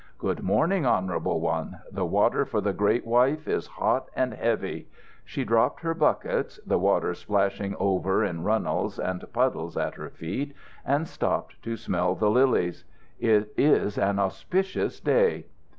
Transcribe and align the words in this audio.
"Good 0.17 0.41
morning, 0.41 0.83
Honourable 0.83 1.39
One. 1.41 1.81
The 1.91 2.05
water 2.07 2.43
for 2.43 2.59
the 2.59 2.73
great 2.73 3.05
wife 3.05 3.47
is 3.47 3.67
hot 3.67 4.09
and 4.15 4.33
heavy." 4.33 4.87
She 5.23 5.43
dropped 5.43 5.81
her 5.81 5.93
buckets, 5.93 6.59
the 6.65 6.79
water 6.79 7.13
splashing 7.13 7.75
over 7.79 8.23
in 8.25 8.41
runnels 8.43 8.97
and 8.97 9.23
puddles 9.31 9.77
at 9.77 9.93
her 9.93 10.09
feet, 10.09 10.55
and 10.83 11.07
stooped 11.07 11.61
to 11.61 11.77
smell 11.77 12.15
the 12.15 12.31
lilies. 12.31 12.83
"It 13.19 13.53
is 13.55 13.99
an 13.99 14.17
auspicious 14.17 14.99
day." 14.99 15.45